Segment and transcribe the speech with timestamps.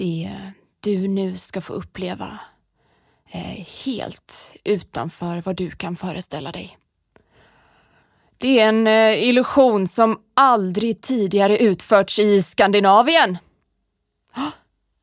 [0.00, 0.30] Det
[0.80, 2.38] du nu ska få uppleva
[3.32, 6.78] er helt utanför vad du kan föreställa dig.
[8.38, 13.38] Det är en eh, illusion som aldrig tidigare utförts i Skandinavien.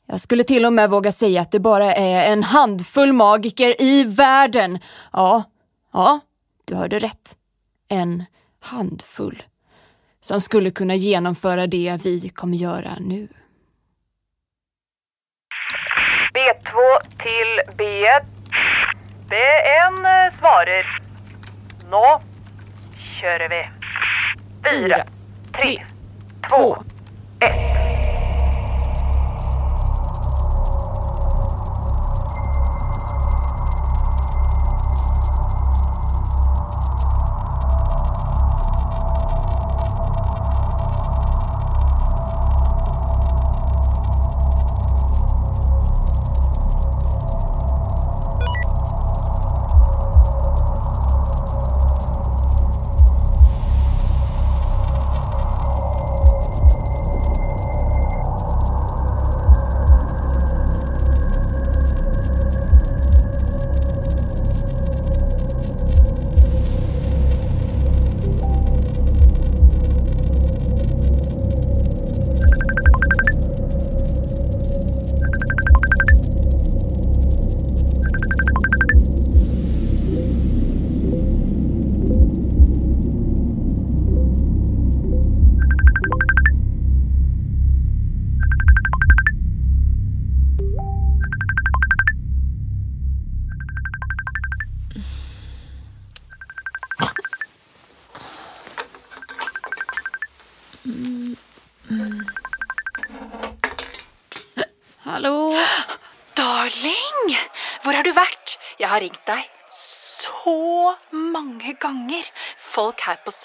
[0.06, 4.04] Jag skulle till och med våga säga att det bara är en handfull magiker i
[4.04, 4.80] världen.
[5.14, 5.44] Ja,
[5.94, 6.20] ja,
[6.66, 7.38] du hörde rätt.
[7.88, 8.24] En
[8.60, 9.44] handfull.
[10.22, 13.28] Som skulle kunna genomföra det vi kommer göra nu.
[16.68, 18.26] B2 til B1.
[19.30, 21.02] B1 eh, svarer.
[21.92, 22.20] Nå
[23.20, 23.62] kjører vi.
[24.64, 25.04] Fire,
[25.54, 25.78] tre,
[26.50, 26.78] två,
[27.40, 27.87] ett.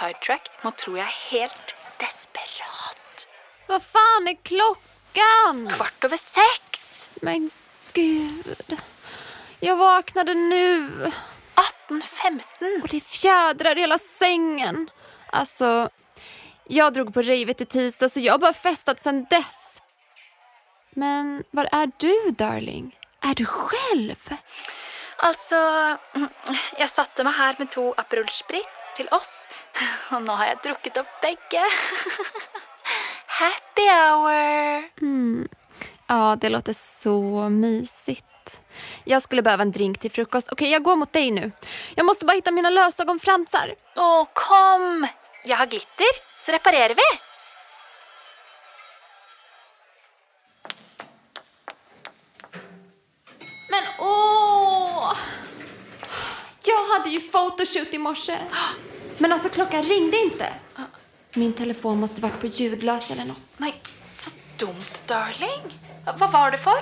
[0.02, 3.26] Sidetrack må tro jeg helt desperat.
[3.68, 5.60] Hva faen er klockan?
[5.76, 7.04] Kvart over seks.
[7.22, 7.52] Men
[7.94, 8.74] gud.
[9.62, 12.82] Jeg vaknade nu 18.15.
[12.82, 14.88] Og det fjädrar hele sengen.
[15.30, 15.88] Altså
[16.66, 19.82] Jeg jag drog på ravet i tisdag så jeg har bare festet siden dess.
[20.98, 22.90] Men var er du, darling?
[23.22, 24.34] Er du själv?
[25.22, 25.58] Altså,
[26.82, 29.44] jeg satte meg her med to Aperol Spritz til oss,
[30.14, 31.62] og nå har jeg drukket opp begge.
[33.42, 34.88] Happy hour!
[35.00, 35.48] Mm.
[36.06, 38.62] Ja, det låter så mysigt.
[39.04, 40.52] Jag skulle behöva en drink till frukost.
[40.52, 41.50] Okej, jag går mot dig nu.
[41.94, 43.74] Jag måste bara hitta mina lösögonfransar.
[43.96, 45.06] Å, kom!
[45.44, 46.12] Jeg har glitter,
[46.44, 47.08] så reparerer vi.
[56.92, 58.38] Hade ju photoshoot i morse.
[59.18, 60.46] Men alltså klockan ringde inte.
[61.34, 63.42] Min telefon måste varit på ljudlös eller något.
[63.56, 63.74] Nei,
[64.06, 65.78] så dumt, darling.
[66.18, 66.78] Hva var det for?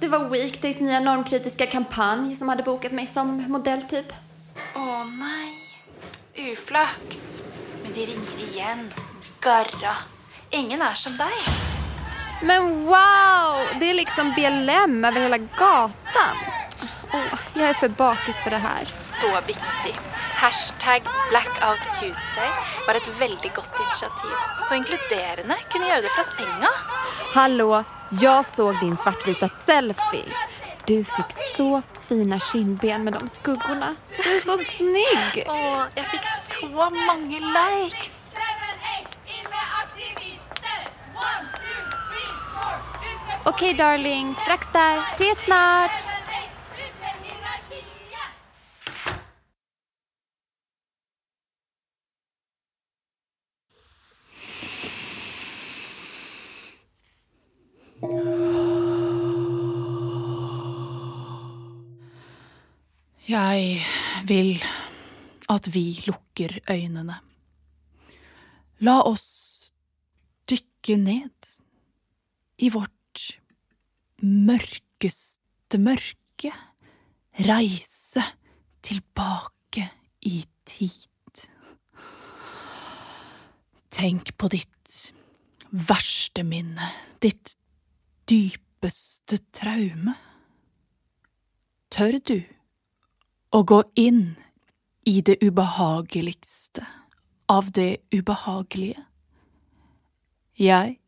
[0.00, 4.12] Det var Weekdays nya normkritiska kampanj som hade bokat mig som modell typ.
[4.74, 5.54] Å nei.
[6.52, 7.42] Uflaks.
[7.82, 8.92] Men de ringer igjen.
[9.40, 9.96] Garra.
[10.50, 11.40] Ingen er som deg.
[12.42, 13.66] Men wow!
[13.80, 16.36] Det är liksom BLM över hela gatan.
[17.12, 18.88] Åh, jag är för bakis för det här.
[19.20, 19.94] Så viktig.
[20.34, 22.50] Hashtag Blackout Tuesday
[22.86, 24.30] var et veldig godt initiativ.
[24.68, 25.56] Så inkluderende.
[25.72, 26.70] Kunne gjøre det fra senga.
[27.34, 30.24] Hallå, jag såg din svartvita selfie.
[30.86, 33.94] Du fikk så fina skinnben med de skuggorna.
[34.16, 35.42] Du er så snygg!
[35.50, 38.14] Å, jeg fikk så mange likes.
[43.44, 45.02] Ok, darling, Straks der.
[45.18, 46.17] Ses snart!
[57.98, 58.06] Jeg
[64.28, 64.62] vil
[65.50, 67.16] at vi lukker øynene.
[68.86, 69.72] La oss
[70.46, 71.34] dykke ned
[72.62, 73.42] i vårt
[74.22, 76.54] mørkeste mørke.
[77.50, 78.22] Reise
[78.82, 79.90] tilbake
[80.22, 81.46] i tid.
[83.90, 85.12] Tenk på ditt
[85.74, 87.58] verste minne, ditt
[88.28, 90.12] dypeste traume.
[91.88, 92.38] Tør du
[93.56, 94.36] å gå inn
[95.08, 96.84] i det ubehageligste
[97.48, 99.06] av det ubehagelige?
[100.58, 100.98] Jeg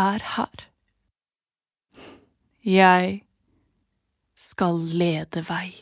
[0.00, 0.64] er her.
[2.64, 3.18] Jeg
[4.36, 5.74] skal lede vei.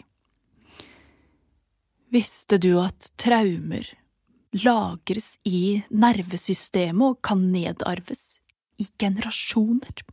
[2.15, 3.87] Visste du at traumer
[4.55, 8.41] lagres i nervesystemet og kan nedarves
[8.79, 10.05] i generasjoner?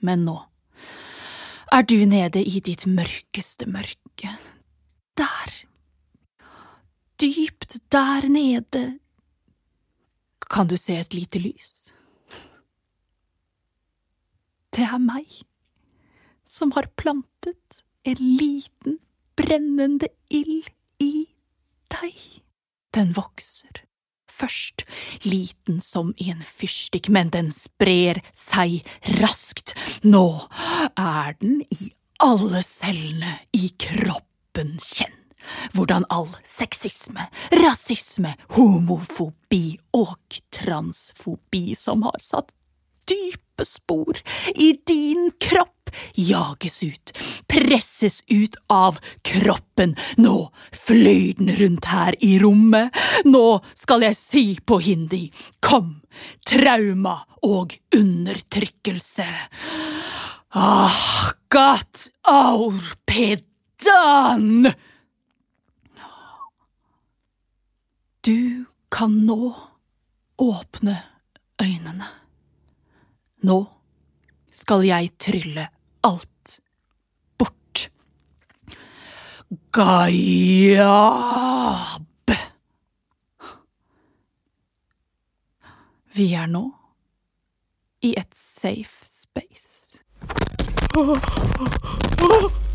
[0.00, 0.38] Men nå
[1.70, 4.32] er du nede i ditt mørkeste mørke.
[5.18, 5.52] Der,
[7.22, 8.98] dypt der nede,
[10.50, 11.92] kan du se et lite lys.
[14.74, 15.44] Det er meg
[16.50, 18.98] som har plantet en liten,
[19.38, 20.66] brennende ild
[20.98, 21.28] i
[21.94, 22.16] deg.
[22.94, 23.84] Den vokser,
[24.26, 24.82] først
[25.22, 28.80] liten som en fyrstikk, men den sprer seg
[29.20, 29.69] raskt.
[30.02, 30.26] Nå
[30.96, 31.90] er den i
[32.20, 35.16] alle cellene i kroppen kjenn.
[35.72, 37.24] Hvordan all sexisme,
[37.62, 40.18] rasisme, homofobi og
[40.52, 42.52] transfobi som har satt
[43.08, 44.20] dype spor
[44.54, 47.12] i din kropp, jages ut,
[47.46, 49.96] presses ut av kroppen.
[50.16, 50.50] Nå
[50.86, 52.94] flyr den rundt her i rommet.
[53.24, 55.28] Nå skal jeg si på hindi,
[55.60, 56.00] kom,
[56.46, 59.28] trauma og undertrykkelse.
[60.50, 64.70] Ah, gat aur pedan!
[68.20, 69.54] Du kan nå
[70.36, 70.96] åpne
[71.62, 72.19] øynene.
[73.40, 73.56] Nå
[74.52, 75.68] skal jeg trylle
[76.04, 76.60] alt
[77.40, 77.88] bort.
[79.72, 80.76] Gajab!
[86.10, 86.64] Vi er nå
[88.04, 90.02] i et safe space.
[90.90, 92.60] Det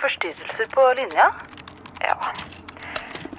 [0.00, 1.26] forstyrrelser på linja.
[2.00, 2.16] Ja.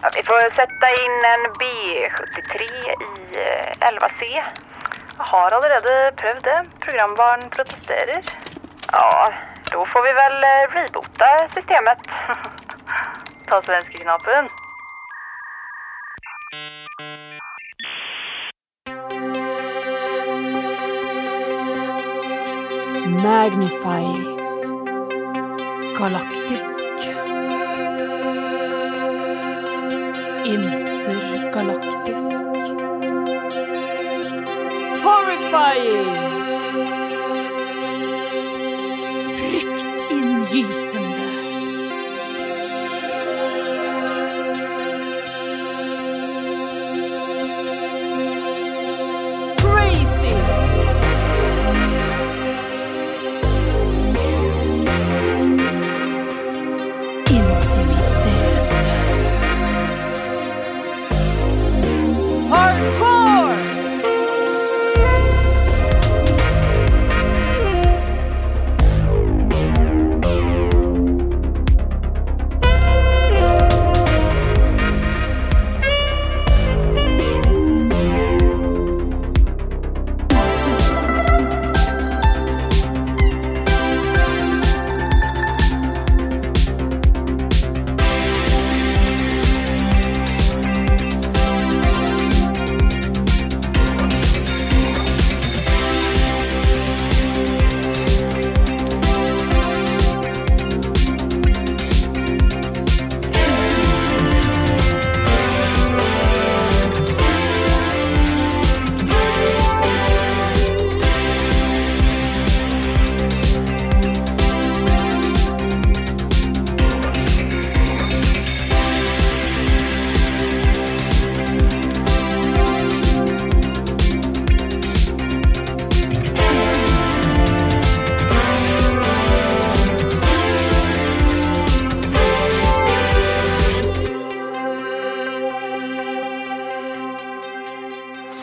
[0.01, 4.31] ja vi får sette inn en B73 i eh, 11C.
[4.36, 6.59] Jeg har allerede prøvd det.
[6.86, 8.21] Programvaren protesterer.
[8.92, 9.09] Ja,
[9.71, 12.06] da får vi vel eh, reboota systemet.
[13.50, 14.53] Ta svenskeknappen.
[23.25, 24.35] Magnify.
[25.97, 26.86] Galaktisk.
[30.45, 32.44] Intergalaktisk.
[35.03, 36.09] Horrifying!
[39.38, 40.85] Fryktinngytende.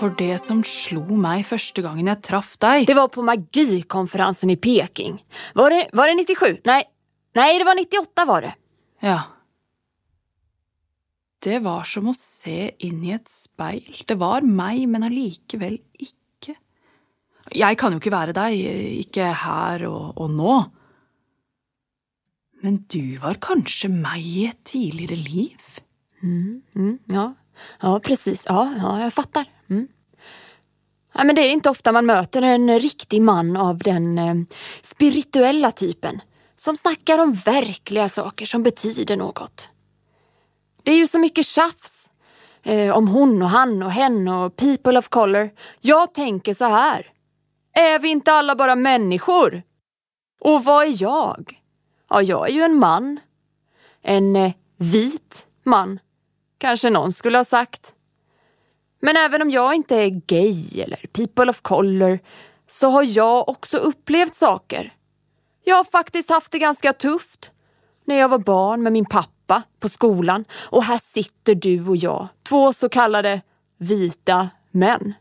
[0.02, 4.59] For det som slo meg første gangen jeg traff deg Det var på magikonferansen i
[4.59, 5.21] Peking.
[5.54, 6.64] Var det, var det 97?
[6.66, 6.80] Nei,
[7.38, 8.50] nei, det var 98 var det.
[9.06, 9.21] Ja.
[11.42, 14.02] Det var som å se inn i et speil.
[14.09, 16.56] Det var meg, men allikevel ikke.
[17.54, 18.59] Jeg kan jo ikke være deg,
[19.04, 20.59] ikke her og, og nå.
[22.66, 25.80] Men du var kanskje meg i et tidligere liv?
[26.26, 27.32] Mm, ja.
[27.82, 28.49] ja, presis.
[28.50, 29.50] Ja, ja, jeg fattar.
[29.73, 29.88] Mm.
[31.14, 34.35] Ja, men det är inte ofta man möter en riktig man av den eh,
[34.83, 36.21] spirituella typen
[36.57, 39.69] som snackar om verkliga saker som betyder något.
[40.83, 42.11] Det är ju så mycket tjafs.
[42.62, 45.50] Eh, om hon och han och hen och people of color.
[45.81, 47.12] Jag tänker så här.
[47.73, 49.62] Är vi inte alla bara människor?
[50.41, 51.61] Och vad är jag?
[52.11, 53.21] Ja, jag är ju en man.
[54.02, 55.99] En eh, vit man,
[56.59, 57.95] kanske någon skulle ha sagt.
[59.02, 62.18] Men även om jag inte är gay eller people of color
[62.68, 64.94] så har jag också upplevt saker.
[65.64, 67.50] Jag har faktiskt haft det ganska tufft.
[68.04, 72.28] När jag var barn med min pappa på skolan och här sitter du och jag,
[72.49, 73.40] två så kallade
[73.78, 75.14] vita män.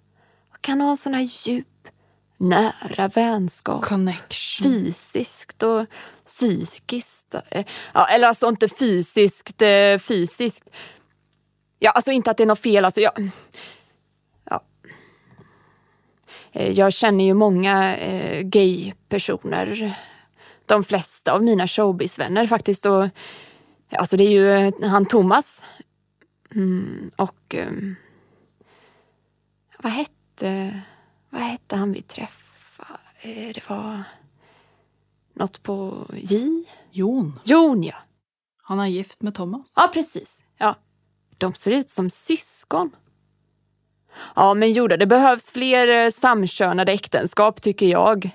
[0.51, 1.88] Jag kan ha en sån här djup,
[2.38, 3.83] nära vänskap.
[3.83, 4.63] Connection.
[4.63, 5.85] Fysiskt och
[6.25, 7.35] psykiskt.
[7.93, 10.69] Ja, eller alltså inte fysiskt eh, fysiskt.
[11.83, 12.85] Ja, alltså inte att det är något fel.
[12.85, 13.29] Alltså jag,
[14.45, 14.63] ja.
[16.51, 20.00] Eh, jag känner ju många eh, gay-personer.
[20.65, 22.85] De flesta av mina showbiz-vänner faktiskt.
[22.85, 23.09] Och,
[23.91, 25.63] alltså det är ju eh, han Thomas.
[26.55, 27.71] Mm, och eh,
[29.77, 30.81] vad hette,
[31.29, 33.00] vad hette han vi träffade?
[33.21, 34.03] Eh, Det var
[35.33, 36.65] något på J?
[36.91, 37.39] Jon.
[37.43, 37.95] Jon ja.
[38.63, 39.73] Han är gift med Thomas.
[39.75, 40.43] Ja, precis.
[40.57, 40.75] Ja.
[41.41, 42.95] De ser ut som syskon.
[44.36, 48.29] Ja, men Joda, det behövs fler eh, samkönade äktenskap tycker jag.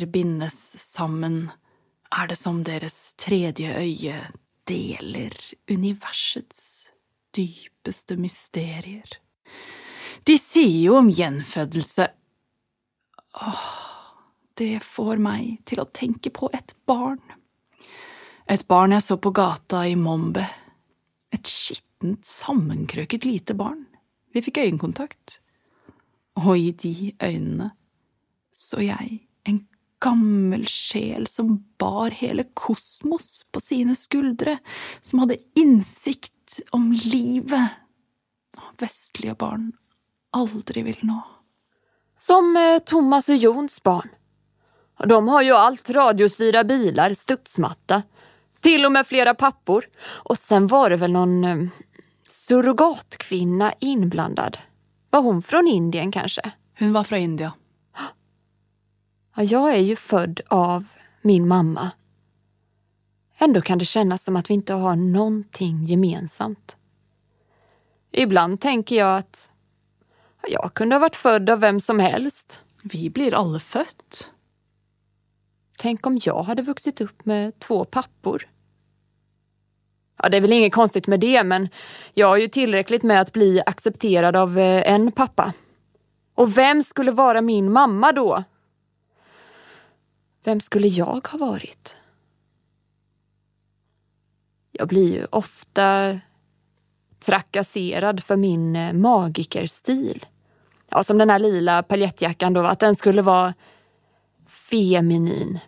[0.00, 1.50] Sjeler bindes sammen,
[2.10, 4.32] er det som deres tredje øye
[4.66, 5.32] deler
[5.68, 6.90] universets
[7.36, 9.20] dypeste mysterier.
[10.24, 12.08] De sier jo om gjenfødelse
[13.30, 13.66] Åh,
[14.58, 17.20] det får meg til å tenke på et barn.
[18.48, 20.42] Et barn jeg så på gata i Mombe.
[21.32, 23.86] Et skittent, sammenkrøket lite barn.
[24.34, 25.38] Vi fikk øyekontakt.
[26.42, 27.70] Og i de øynene
[28.52, 29.69] så jeg en
[30.00, 34.58] gammel sjel som bar hele kosmos på sine skuldre,
[35.02, 37.80] som hadde innsikt om livet
[38.80, 39.72] vestlige barn
[40.30, 41.20] aldri vil nå.
[42.18, 44.08] Som eh, Thomas och Jons barn.
[45.08, 48.02] De har jo allt, radiostyrda bilar, studsmatta,
[48.60, 49.86] til og med flere pappor.
[50.28, 51.70] Og sen var det vel noen surrogatkvinne
[52.28, 54.58] surrogatkvinna inblandad.
[55.10, 56.52] Var hun fra Indien kanskje?
[56.78, 57.52] Hun var fra India.
[59.34, 60.84] Ja, jag är ju född av
[61.22, 61.90] min mamma.
[63.38, 66.76] Ändå kan det kännas som att vi inte har någonting gemensamt.
[68.10, 69.52] Ibland tänker jag att
[70.48, 72.62] jag kunde ha varit född av vem som helst.
[72.82, 74.30] Vi blir alle født.
[75.78, 78.48] Tänk om jag hade vuxit upp med två pappor.
[80.22, 81.68] Ja, det är väl inget konstigt med det, men
[82.14, 85.52] jag er ju tillräckligt med att bli accepterad av eh, en pappa.
[86.34, 88.44] Och vem skulle vara min mamma då?
[90.44, 91.96] Vem skulle jag ha varit?
[94.72, 96.18] Jag blir ju ofta
[97.20, 100.26] trakasserad för min eh, magikerstil.
[100.90, 103.54] Ja, som den här lila paljettjackan då, att den skulle vara
[104.46, 105.58] feminin.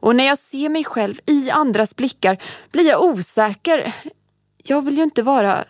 [0.00, 2.42] Och när jag ser mig själv i andras blickar
[2.72, 3.94] blir jag osäker.
[4.64, 5.64] Jag vill ju inte vara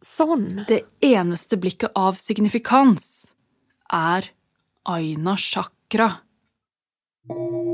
[0.00, 0.64] sånn.
[0.68, 3.32] Det eneste blikket av signifikans
[3.92, 4.30] er
[4.82, 6.12] Aina Chakra.
[7.28, 7.73] Thank you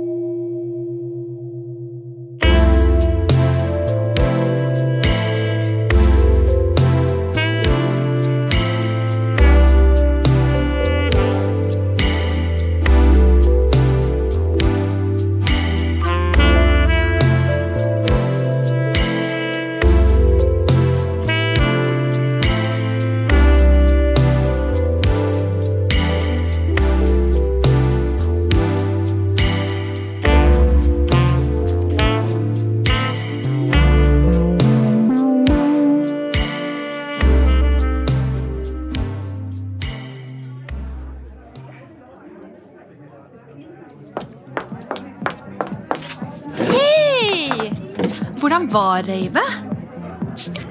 [48.71, 49.43] var rave?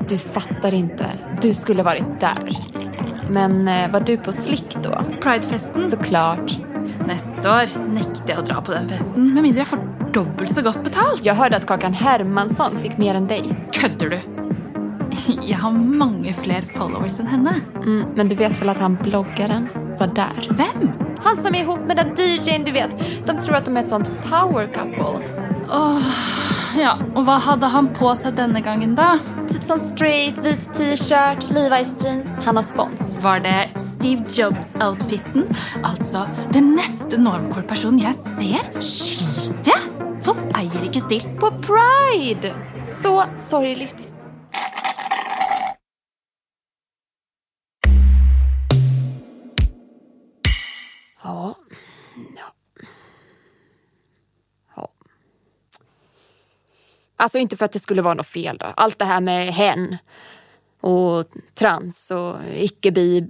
[0.10, 1.12] Du fattar ikke.
[1.44, 2.56] Du skulle vært der.
[3.30, 5.04] Men eh, var du på slick da?
[5.22, 5.90] Pridefesten?
[5.92, 6.56] Såklart.
[7.06, 9.84] Neste år nekter jeg å dra på den festen, med mindre jeg får
[10.16, 11.26] dobbelt så godt betalt.
[11.26, 13.50] Jeg hørte at Kakan Hermansson fikk mer enn deg.
[13.76, 14.20] Kødder du?
[15.30, 17.56] Jeg har mange flere followers enn henne.
[17.82, 19.68] Mm, men du vet vel at han bloggaren
[20.00, 20.50] var der?
[20.58, 20.90] Hvem?
[21.26, 22.96] Han som er ihop med den DJn, du vet.
[23.26, 25.20] De tror at de er et sånt power couple.
[26.78, 29.16] Ja, og hva hadde han på seg denne gangen, da?
[29.50, 32.38] Typ sånn straight, hvit t-shirt, Levi's jeans.
[32.46, 33.16] Han har spons.
[33.24, 35.50] Var det Steve Jobs-outfiten?
[35.82, 39.90] Altså den neste normcore-personen jeg ser, skyter jeg?
[40.26, 41.26] Folk eier ikke stil.
[41.42, 42.54] På Pride!
[42.86, 44.10] Så sorgligt.
[57.20, 58.66] Alltså inte för att det skulle vara något fel då.
[58.66, 59.98] Allt det här med hen
[60.82, 63.28] och trans och icke-bi,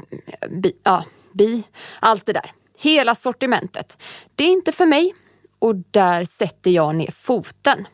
[0.50, 1.04] bi, ja,
[1.34, 1.64] bi,
[2.00, 2.52] allt det där.
[2.78, 4.02] Hela sortimentet.
[4.36, 5.16] Det är inte för mig
[5.60, 7.88] och där sätter jag ner foten.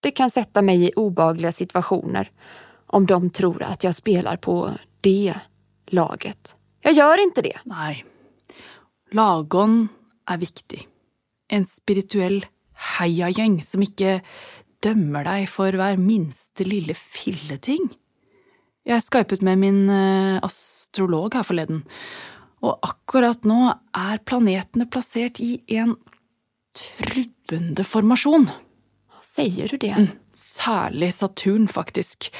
[0.00, 2.30] Det kan sätta mig i obagliga situationer
[2.86, 5.34] om de tror att jag spelar på det
[5.86, 6.56] laget.
[6.80, 7.58] Jag gör inte det.
[7.64, 8.04] Nei.
[9.10, 9.88] Lagånd
[10.30, 10.88] er viktig.
[11.48, 12.46] En spirituell
[12.98, 14.20] heiagjeng som ikke
[14.84, 17.88] dømmer deg for hver minste lille filleting.
[18.86, 21.82] Jeg skypet med min eh, astrolog her forleden,
[22.62, 25.96] og akkurat nå er planetene plassert i en
[26.76, 28.48] truende formasjon.
[29.26, 29.94] Sier du det?
[30.36, 32.30] Særlig Saturn, faktisk.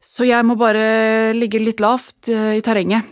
[0.00, 3.06] Så jeg må bare ligge litt lavt eh, i terrenget.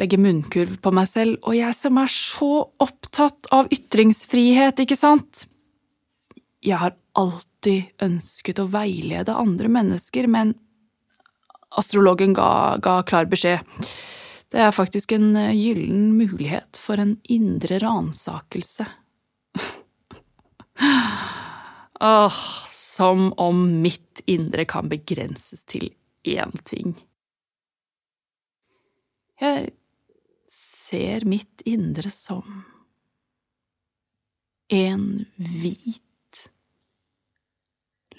[0.00, 1.38] Legge munnkurv på meg selv.
[1.46, 5.44] Og jeg som er så opptatt av ytringsfrihet, ikke sant?
[6.62, 10.54] Jeg har alltid ønsket å veilede andre mennesker, men
[11.74, 13.66] astrologen ga, ga klar beskjed.
[14.52, 18.86] Det er faktisk en eh, gyllen mulighet for en indre ransakelse.
[22.00, 22.38] Åh,
[22.70, 25.88] som om mitt indre kan begrenses til
[26.28, 26.94] én ting.
[29.40, 29.72] Jeg
[30.52, 32.62] ser mitt indre som
[34.72, 36.11] en hvit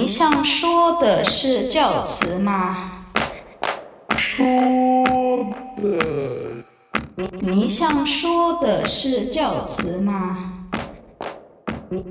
[0.00, 2.76] 你想说的是教词吗？
[4.16, 4.46] 说
[5.76, 5.84] 的。
[7.14, 10.38] 你你想说的是教词吗？
[11.90, 12.02] 你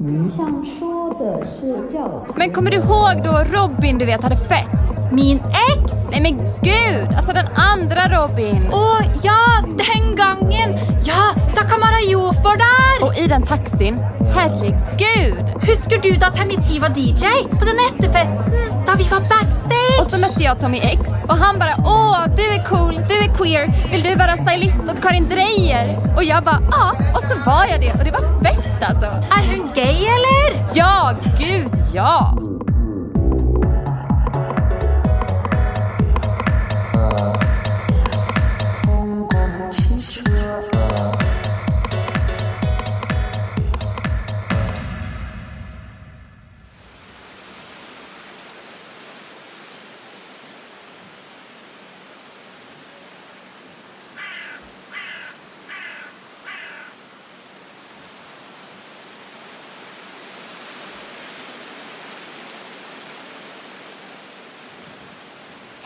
[0.00, 2.32] 你想说的是教词。
[2.36, 4.76] Men kommer du ihåg då Robin du vet hade fest?
[5.12, 5.92] Min eks!
[6.10, 7.16] Nej men gud!
[7.16, 8.66] Alltså den andra Robin!
[8.72, 10.78] Å ja, den gangen!
[11.04, 13.06] Ja, da Kamarayo var der!
[13.06, 14.00] Och i den taxin,
[14.35, 15.51] herregud!
[15.67, 18.55] Husker du da Temiti var DJ på den etterfesten?
[18.87, 19.99] Da vi var backstage?
[19.99, 23.29] Og så møtte jeg Tommy X og han bare åh du er cool, du er
[23.37, 25.93] queer, vill du være stylist åt Karin Dreyer?
[26.15, 29.11] Og jeg bare ja, og så var jeg det og det var fett altså.
[29.31, 30.61] Er hun gay, eller?
[30.75, 32.40] Ja, gud ja!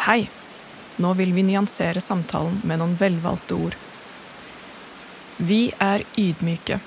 [0.06, 0.28] Hei.
[1.02, 3.74] Nå vil vi nyansere samtalen med noen velvalgte ord.
[5.38, 6.78] Vi er ydmyke.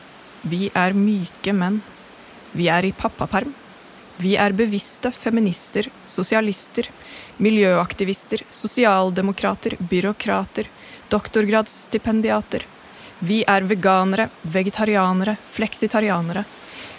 [0.46, 1.80] Vi er myke menn.
[2.52, 3.50] Vi er i pappaperm.
[4.22, 6.86] Vi er bevisste feminister, sosialister,
[7.42, 10.70] miljøaktivister, sosialdemokrater, byråkrater,
[11.10, 12.68] doktorgradsstipendiater.
[13.18, 16.46] Vi er veganere, vegetarianere, fleksitarianere.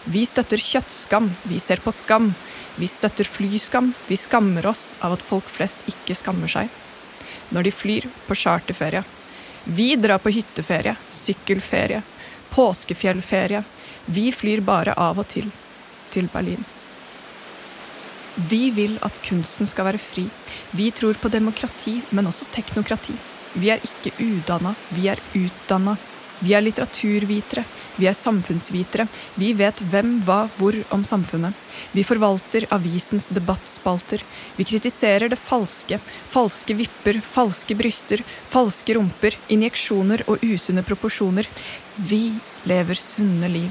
[0.03, 2.31] Vi støtter kjøttskam, vi ser på skam.
[2.79, 6.69] Vi støtter flyskam, vi skammer oss av at folk flest ikke skammer seg.
[7.51, 9.03] Når de flyr på charterferie.
[9.65, 12.01] Vi drar på hytteferie, sykkelferie,
[12.53, 13.63] påskefjellferie.
[14.05, 15.51] Vi flyr bare av og til
[16.09, 16.63] til Berlin.
[18.49, 20.23] Vi vil at kunsten skal være fri.
[20.71, 23.15] Vi tror på demokrati, men også teknokrati.
[23.59, 25.97] Vi er ikke udanna, vi er utdanna.
[26.39, 27.65] Vi er litteraturvitere,
[27.99, 29.07] vi er samfunnsvitere.
[29.35, 31.55] Vi vet hvem, hva, hvor om samfunnet.
[31.91, 34.23] Vi forvalter avisens debattspalter.
[34.55, 35.99] Vi kritiserer det falske.
[36.31, 41.49] Falske vipper, falske bryster, falske rumper, injeksjoner og usunne proporsjoner.
[42.09, 42.23] Vi
[42.71, 43.69] lever sunne liv.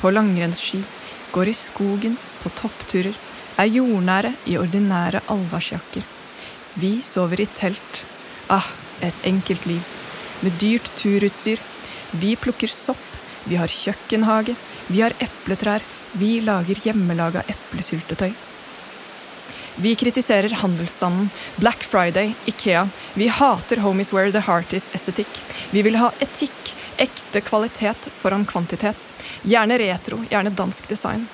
[0.00, 0.82] På langrennsski,
[1.30, 3.14] går i skogen, på toppturer,
[3.60, 6.02] er jordnære i ordinære allværsjakker.
[6.80, 8.04] Vi sover i telt.
[8.50, 8.66] Ah,
[9.02, 9.84] et enkelt liv.
[10.42, 11.60] Med dyrt turutstyr.
[12.12, 13.06] Vi plukker sopp.
[13.44, 14.56] Vi har kjøkkenhage.
[14.88, 15.84] Vi har epletrær.
[16.12, 18.32] Vi lager hjemmelaga eplesyltetøy.
[19.80, 22.88] Vi kritiserer handelsstanden, Black Friday, Ikea.
[23.14, 25.40] Vi hater Homies Where the Heart Is-estetikk.
[25.70, 29.12] Vi vil ha etikk, ekte kvalitet foran kvantitet.
[29.42, 31.28] Gjerne retro, gjerne dansk design.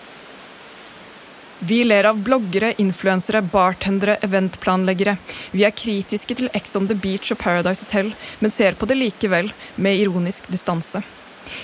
[1.58, 5.16] Vi ler av bloggere, influensere, bartendere, eventplanleggere.
[5.50, 8.98] Vi er kritiske til Ex on the Beach og Paradise Hotel, men ser på det
[9.00, 11.00] likevel med ironisk distanse.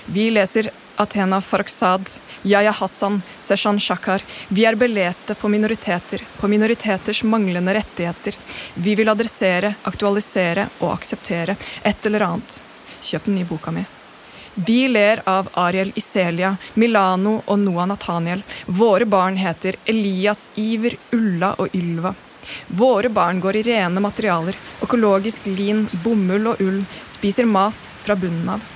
[0.06, 2.08] Vi leser Athena Farrokhzad,
[2.42, 4.24] Yahya Hassan, Seshan Shakar.
[4.48, 8.36] Vi er beleste på minoriteter, på minoriteters manglende rettigheter.
[8.74, 12.62] Vi vil adressere, aktualisere og akseptere et eller annet.
[13.02, 13.84] Kjøp den nye boka mi.
[14.54, 18.42] Vi ler av Ariel Iselia, Milano og Noah Nathaniel.
[18.66, 22.12] Våre barn heter Elias, Iver, Ulla og Ylva.
[22.66, 28.52] Våre barn går i rene materialer, økologisk lin, bomull og ull, spiser mat fra bunnen
[28.58, 28.68] av.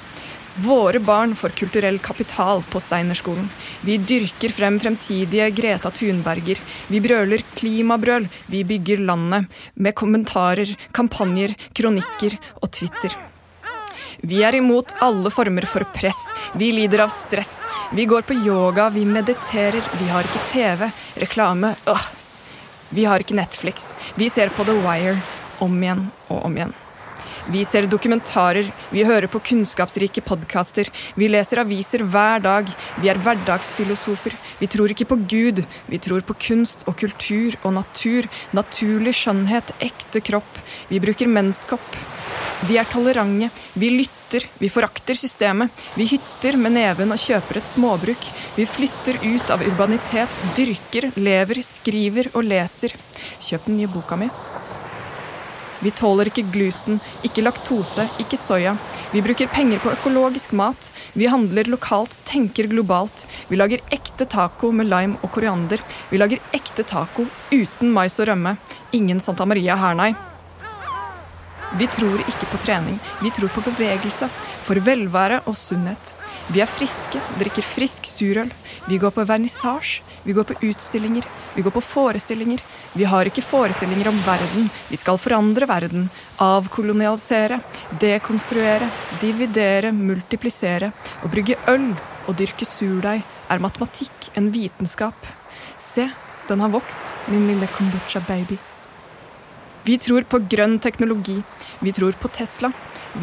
[0.64, 3.50] Våre barn får kulturell kapital på Steinerskolen.
[3.84, 6.56] Vi dyrker frem fremtidige Greta Thunberger.
[6.88, 8.30] Vi brøler klimabrøl.
[8.48, 9.52] Vi bygger landet.
[9.74, 13.35] Med kommentarer, kampanjer, kronikker og Twitter.
[14.22, 16.30] Vi er imot alle former for press.
[16.56, 17.66] Vi lider av stress.
[17.92, 19.82] Vi går på yoga, vi mediterer.
[20.00, 20.88] Vi har ikke TV,
[21.26, 22.08] reklame øh.
[22.88, 23.92] Vi har ikke Netflix.
[24.14, 25.18] Vi ser på The Wire
[25.60, 26.74] om igjen og om igjen.
[27.46, 33.20] Vi ser dokumentarer, vi hører på kunnskapsrike podkaster, vi leser aviser hver dag, vi er
[33.22, 34.34] hverdagsfilosofer.
[34.58, 38.26] Vi tror ikke på Gud, vi tror på kunst og kultur og natur,
[38.56, 40.58] naturlig skjønnhet, ekte kropp.
[40.90, 41.86] Vi bruker menneskopp.
[42.64, 45.70] Vi er tolerante, vi lytter, vi forakter systemet.
[45.94, 48.28] Vi hytter med neven og kjøper et småbruk.
[48.56, 52.96] Vi flytter ut av urbanitet, dyrker, lever, skriver og leser.
[53.44, 54.30] Kjøp den nye boka mi.
[55.84, 56.96] Vi tåler ikke gluten,
[57.28, 58.72] ikke laktose, ikke soya.
[59.12, 60.88] Vi bruker penger på økologisk mat.
[61.12, 63.26] Vi handler lokalt, tenker globalt.
[63.50, 65.84] Vi lager ekte taco med lime og koriander.
[66.08, 68.56] Vi lager ekte taco uten mais og rømme.
[68.96, 70.14] Ingen Santa Maria her, nei.
[71.76, 74.28] Vi tror ikke på trening, vi tror på bevegelse.
[74.64, 76.12] For velvære og sunnhet.
[76.48, 78.52] Vi er friske, drikker frisk surøl.
[78.86, 82.62] Vi går på vernissasje, vi går på utstillinger, vi går på forestillinger.
[82.94, 86.06] Vi har ikke forestillinger om verden, vi skal forandre verden.
[86.42, 87.58] Avkolonialisere,
[88.00, 88.88] dekonstruere,
[89.20, 90.92] dividere, multiplisere.
[91.22, 91.90] Å brygge øl
[92.26, 95.28] og dyrke surdeig er matematikk, en vitenskap.
[95.76, 96.08] Se,
[96.48, 98.58] den har vokst, min lille kombucha-baby.
[99.86, 101.36] Vi tror på grønn teknologi.
[101.78, 102.72] Vi tror på Tesla.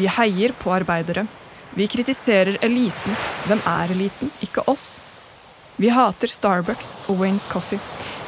[0.00, 1.26] Vi heier på arbeidere.
[1.76, 3.16] Vi kritiserer eliten.
[3.44, 4.30] Hvem er eliten?
[4.40, 5.02] Ikke oss.
[5.76, 7.82] Vi hater Starbucks og Waynes Coffee.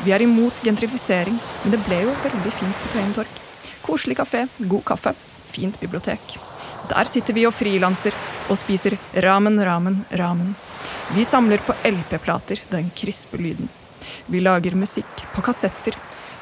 [0.04, 3.38] Vi er imot gentrifisering, men det ble jo veldig fint på Tøyen Torg.
[3.86, 5.14] Koselig kafé, god kaffe,
[5.54, 6.36] fint bibliotek.
[6.90, 8.12] Der sitter vi og frilanser
[8.50, 10.52] og spiser ramen, ramen, ramen.
[11.14, 13.72] Vi samler på LP-plater, den krispe lyden.
[14.28, 15.96] Vi lager musikk på kassetter.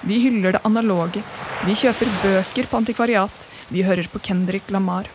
[0.05, 1.23] Vi hyller det analoge.
[1.65, 3.47] Vi kjøper bøker på antikvariat.
[3.73, 5.09] Vi hører på Kendrick Lamar.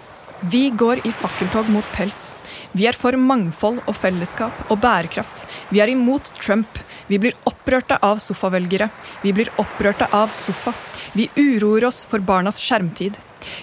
[0.49, 2.31] Vi går i fakkeltog mot pels.
[2.71, 5.43] Vi er for mangfold og fellesskap og bærekraft.
[5.69, 6.79] Vi er imot Trump.
[7.09, 8.89] Vi blir opprørte av sofavelgere.
[9.21, 10.73] Vi blir opprørte av sofa.
[11.13, 13.17] Vi uroer oss for barnas skjermtid.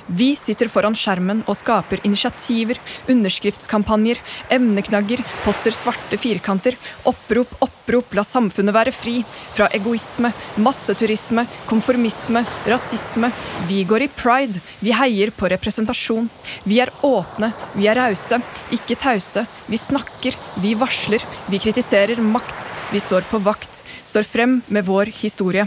[0.06, 2.78] Vi sitter foran skjermen og skaper initiativer,
[3.12, 4.20] underskriftskampanjer,
[4.56, 6.76] emneknagger, poster svarte firkanter,
[7.08, 9.18] opprop, opprop, la samfunnet være fri.
[9.56, 13.32] Fra egoisme, masseturisme, konformisme, rasisme.
[13.68, 16.30] Vi går i pride, vi heier på representasjon.
[16.64, 18.40] Vi er åpne, vi er rause,
[18.74, 19.46] ikke tause.
[19.68, 22.72] Vi snakker, vi varsler, vi kritiserer makt.
[22.92, 25.66] Vi står på vakt, står frem med vår historie.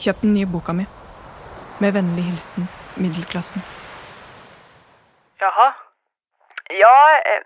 [0.00, 0.86] Kjøp den nye boka mi.
[1.80, 3.62] Med vennlig hilsen middelklassen.
[5.40, 5.72] Jaha.
[6.70, 7.42] Ja, eh,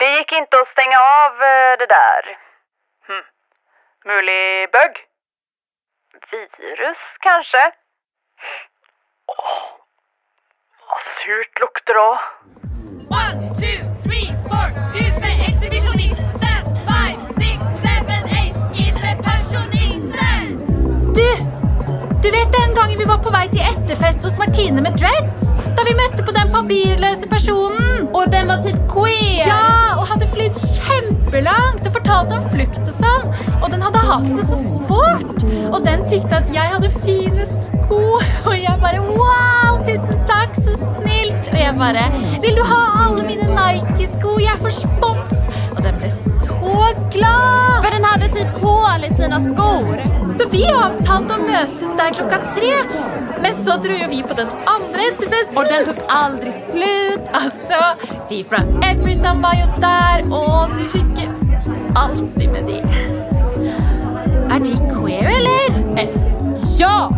[0.00, 2.28] Det gikk ikke å stenge av eh, det der.
[3.08, 3.24] Hm.
[4.06, 5.00] Mulig bug?
[6.30, 7.64] Virus, kanskje?
[9.34, 9.58] Åh,
[10.86, 13.87] hva surt lukter det òg.
[22.54, 25.48] Den gangen vi var på vei til etterfest hos Martine med dreads?
[25.76, 28.08] Da vi møtte på den papirløse personen.
[28.14, 29.46] Og den var typ queer!
[29.46, 33.28] Ja, og hadde flydd kjempelangt og fortalte om flukt og sånn.
[33.60, 35.44] Og den hadde hatt det så svårt.
[35.68, 38.00] Og den tykte at jeg hadde fine sko.
[38.48, 40.76] Og jeg bare wow, tusen takk, så
[41.28, 41.48] snilt.
[41.52, 42.04] Og jeg bare
[42.42, 44.38] vil du ha alle mine Nike-sko?
[44.40, 45.46] Jeg får spons.
[45.76, 47.84] Og den ble så glad.
[47.84, 50.02] For den hadde typ hål i sina skor.
[50.24, 52.74] Så vi avtalte å møtes der klokka tre.
[53.42, 55.58] Men så dro jo vi på den andre etterfesten.
[55.58, 57.28] Og den tok aldri slut.
[57.38, 57.78] Altså,
[58.30, 61.30] de fra Everyson var jo der, og du hooker
[61.98, 62.80] alltid med de.
[64.48, 65.76] Er de queer, eller?
[66.78, 67.08] Ja!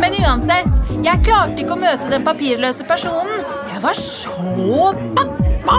[0.00, 0.70] Men uansett,
[1.02, 3.42] jeg klarte ikke å møte den papirløse personen.
[3.72, 4.92] Jeg var så
[5.64, 5.78] ba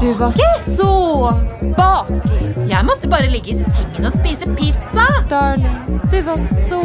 [0.00, 0.32] Du var
[0.64, 0.92] så
[1.76, 2.56] bakis.
[2.70, 5.06] Jeg måtte bare ligge i sengen og spise pizza.
[5.30, 6.82] Darling, du var så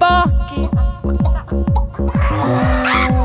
[0.00, 0.76] bakis.
[2.30, 3.19] Skal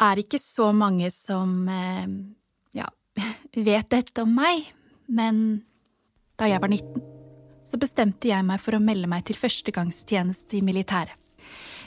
[0.00, 2.06] er ikke så mange som eh,
[2.76, 2.88] ja,
[3.70, 4.68] vet dette om meg,
[5.10, 5.62] men
[6.40, 7.02] da jeg var 19,
[7.60, 11.16] så bestemte jeg meg for å melde meg til førstegangstjeneste i militæret.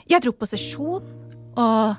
[0.10, 1.06] Jeg dro på sesjon,
[1.58, 1.96] og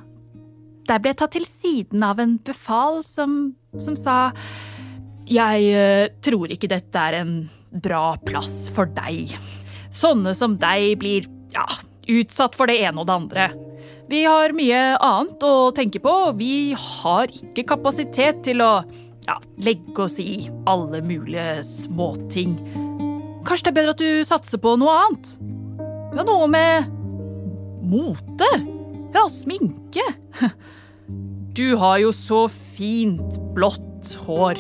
[0.85, 4.35] der ble jeg tatt til siden av en befal som, som sa
[5.25, 7.37] Jeg eh, tror ikke dette er en
[7.73, 9.33] bra plass for deg.
[9.95, 11.65] Sånne som deg blir ja,
[12.13, 13.47] utsatt for det ene og det andre.
[14.11, 16.13] Vi har mye annet å tenke på.
[16.37, 18.73] Vi har ikke kapasitet til å
[19.25, 22.59] ja, legge oss i alle mulige småting.
[23.49, 25.33] Kanskje det er bedre at du satser på noe annet?
[26.15, 26.91] Ja, noe med
[27.85, 28.51] mote?
[29.15, 30.07] Ja, sminke.
[31.55, 34.59] Du har jo så fint blått hår.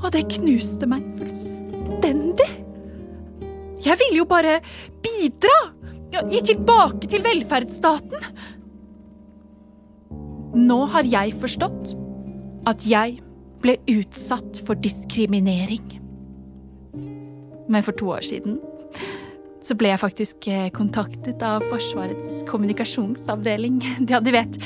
[0.00, 2.46] Og det knuste meg fullstendig.
[3.84, 4.62] Jeg ville jo bare
[5.04, 5.58] bidra.
[6.14, 8.22] Ja, gi tilbake til velferdsstaten.
[10.54, 11.96] Nå har jeg forstått
[12.70, 13.16] at jeg
[13.64, 15.96] ble utsatt for diskriminering.
[17.66, 18.60] Men for to år siden
[19.64, 23.80] så ble jeg faktisk eh, kontaktet av Forsvarets kommunikasjonsavdeling.
[24.12, 24.58] Ja, du vet,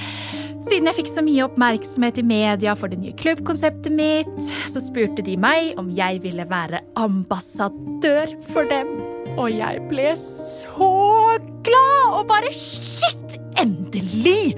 [0.66, 4.34] siden jeg fikk så mye oppmerksomhet i media for det nye klubbkonseptet mitt,
[4.68, 8.90] så spurte de meg om jeg ville være ambassadør for dem.
[9.38, 10.87] Og jeg ble så
[11.66, 14.54] glad og bare shit, endelig!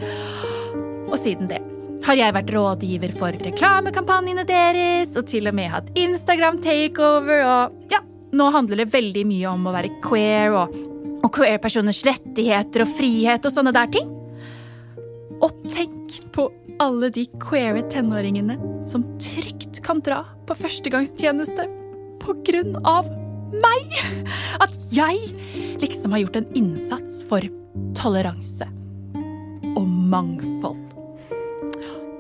[1.11, 1.61] Og siden det
[2.07, 7.93] har jeg vært rådgiver for reklamekampanjene deres, og til og med hatt Instagram takeover, og
[7.93, 8.01] ja,
[8.37, 10.75] nå handler det veldig mye om å være queer og,
[11.21, 14.09] og queer-personers rettigheter og frihet og sånne der ting.
[15.41, 16.49] Og tenk på
[16.81, 18.57] alle de queere tenåringene
[18.89, 21.67] som trygt kan dra på førstegangstjeneste
[22.21, 23.09] på grunn av
[23.53, 23.97] meg!
[24.61, 25.19] At jeg
[25.81, 27.45] liksom har gjort en innsats for
[27.99, 28.69] toleranse
[29.77, 30.87] og mangfold.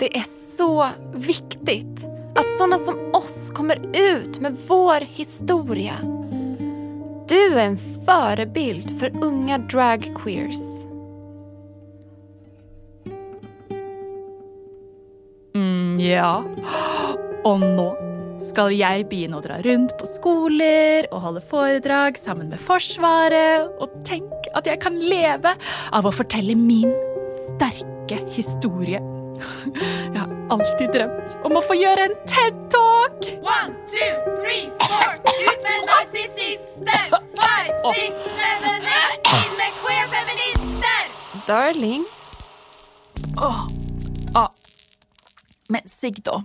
[0.01, 0.71] Det er så
[1.13, 1.83] viktig
[2.39, 5.97] at sånne som oss kommer ut med vår historie.
[7.31, 10.65] Du er en förebild for unga dragqueers.
[15.55, 16.41] Mm, ja.
[17.45, 18.10] Og nå
[18.41, 23.71] skal jeg begynne å dra rundt på skoler og holde foredrag sammen med Forsvaret.
[23.81, 25.55] Og tenk at jeg kan leve
[25.93, 26.93] av å fortelle min
[27.47, 29.01] sterke historie.
[30.13, 33.29] Jeg har alltid drømt om å få gjøre en TED-talk!
[33.41, 34.11] One, two,
[34.43, 35.15] three, four.
[35.17, 37.15] Ut med narsissisten!
[37.39, 39.33] Five, six, seven, eight.
[39.39, 41.09] Inn med queer-feminister!
[41.49, 42.05] Darling,
[43.41, 43.67] Åh,
[44.35, 44.51] ah.
[45.69, 46.43] Men Sigg, da.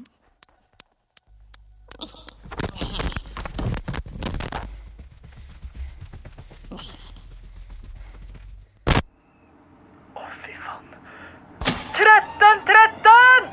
[12.69, 13.49] 13!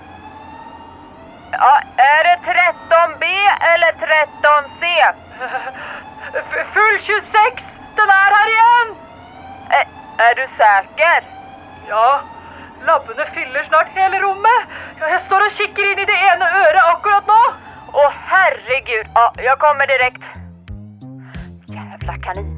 [1.52, 1.72] Ja,
[2.10, 3.24] er det 13B
[3.72, 4.92] eller 13C?
[6.74, 7.64] Full 26!
[7.96, 8.94] Den er her igjen!
[9.78, 9.90] Er,
[10.26, 11.26] er du sikker?
[11.88, 12.06] Ja.
[12.86, 14.72] Labbene fyller snart hele rommet.
[15.00, 17.42] Jeg står og kikker inn i det ene øret akkurat nå.
[17.92, 19.12] Å, herregud.
[19.18, 20.34] Ja, jeg kommer direkte.
[21.70, 22.51] Jævla kanin.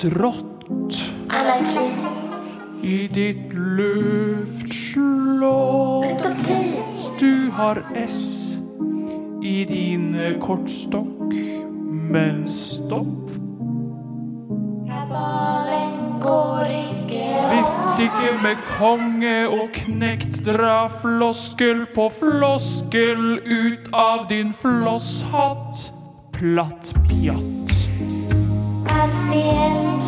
[0.00, 0.94] Drott
[2.82, 4.96] i ditt luftslott?
[7.18, 8.56] Du har S
[9.42, 11.34] i din kortstokk,
[12.10, 13.30] men stopp.
[17.50, 25.92] Vift ikke med konge og knekt, dra floskel på floskel ut av din flosshatt,
[26.36, 27.60] platt pjatt.
[29.30, 29.99] Kom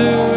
[0.00, 0.29] to